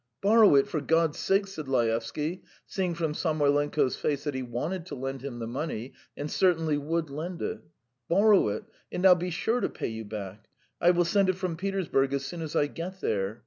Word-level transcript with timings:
"Borrow 0.19 0.55
it, 0.55 0.67
for 0.67 0.81
God's 0.81 1.19
sake!" 1.19 1.45
said 1.45 1.67
Laevsky, 1.67 2.41
seeing 2.65 2.95
from 2.95 3.13
Samoylenko's 3.13 3.97
face 3.97 4.23
that 4.23 4.33
he 4.33 4.41
wanted 4.41 4.83
to 4.87 4.95
lend 4.95 5.21
him 5.21 5.37
the 5.37 5.45
money 5.45 5.93
and 6.17 6.31
certainly 6.31 6.75
would 6.75 7.11
lend 7.11 7.39
it. 7.43 7.59
"Borrow 8.09 8.47
it, 8.47 8.63
and 8.91 9.05
I'll 9.05 9.13
be 9.13 9.29
sure 9.29 9.59
to 9.61 9.69
pay 9.69 9.89
you 9.89 10.03
back. 10.03 10.47
I 10.81 10.89
will 10.89 11.05
send 11.05 11.29
it 11.29 11.33
from 11.35 11.55
Petersburg 11.55 12.15
as 12.15 12.25
soon 12.25 12.41
as 12.41 12.55
I 12.55 12.65
get 12.65 12.99
there. 12.99 13.39